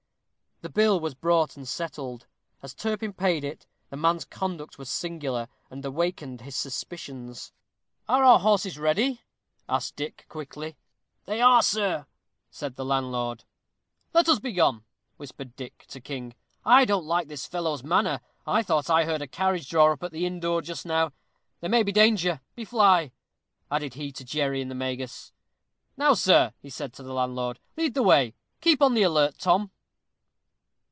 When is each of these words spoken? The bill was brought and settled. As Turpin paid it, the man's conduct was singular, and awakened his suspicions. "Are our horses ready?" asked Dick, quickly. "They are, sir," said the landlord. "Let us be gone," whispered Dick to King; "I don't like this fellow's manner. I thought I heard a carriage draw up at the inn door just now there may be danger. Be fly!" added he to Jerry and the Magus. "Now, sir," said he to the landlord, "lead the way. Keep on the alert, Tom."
The 0.63 0.69
bill 0.69 0.99
was 0.99 1.15
brought 1.15 1.57
and 1.57 1.67
settled. 1.67 2.27
As 2.61 2.75
Turpin 2.75 3.13
paid 3.13 3.43
it, 3.43 3.65
the 3.89 3.97
man's 3.97 4.25
conduct 4.25 4.77
was 4.77 4.91
singular, 4.91 5.47
and 5.71 5.83
awakened 5.83 6.41
his 6.41 6.55
suspicions. 6.55 7.51
"Are 8.07 8.23
our 8.23 8.37
horses 8.37 8.77
ready?" 8.77 9.23
asked 9.67 9.95
Dick, 9.95 10.27
quickly. 10.29 10.77
"They 11.25 11.41
are, 11.41 11.63
sir," 11.63 12.05
said 12.51 12.75
the 12.75 12.85
landlord. 12.85 13.43
"Let 14.13 14.29
us 14.29 14.37
be 14.39 14.53
gone," 14.53 14.83
whispered 15.17 15.55
Dick 15.55 15.85
to 15.87 15.99
King; 15.99 16.35
"I 16.63 16.85
don't 16.85 17.05
like 17.07 17.27
this 17.27 17.47
fellow's 17.47 17.83
manner. 17.83 18.19
I 18.45 18.61
thought 18.61 18.87
I 18.87 19.05
heard 19.05 19.23
a 19.23 19.27
carriage 19.27 19.67
draw 19.67 19.91
up 19.91 20.03
at 20.03 20.11
the 20.11 20.27
inn 20.27 20.39
door 20.39 20.61
just 20.61 20.85
now 20.85 21.11
there 21.61 21.71
may 21.71 21.81
be 21.81 21.91
danger. 21.91 22.39
Be 22.55 22.65
fly!" 22.65 23.13
added 23.71 23.95
he 23.95 24.11
to 24.11 24.23
Jerry 24.23 24.61
and 24.61 24.69
the 24.69 24.75
Magus. 24.75 25.31
"Now, 25.97 26.13
sir," 26.13 26.53
said 26.69 26.91
he 26.91 26.95
to 26.97 27.01
the 27.01 27.15
landlord, 27.15 27.59
"lead 27.75 27.95
the 27.95 28.03
way. 28.03 28.35
Keep 28.59 28.83
on 28.83 28.93
the 28.93 29.01
alert, 29.01 29.39
Tom." 29.39 29.71